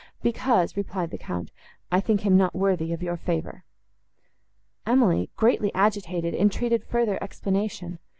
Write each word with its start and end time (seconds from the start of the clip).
—"Because," 0.23 0.75
replied 0.75 1.11
the 1.11 1.17
Count, 1.19 1.51
"I 1.91 1.99
think 2.01 2.21
him 2.21 2.35
not 2.35 2.55
worthy 2.55 2.91
of 2.91 3.03
your 3.03 3.17
favour." 3.17 3.65
Emily, 4.83 5.29
greatly 5.35 5.71
agitated, 5.75 6.33
entreated 6.33 6.83
further 6.83 7.23
explanation. 7.23 7.99